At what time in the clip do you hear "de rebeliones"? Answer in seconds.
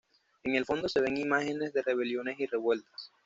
1.73-2.39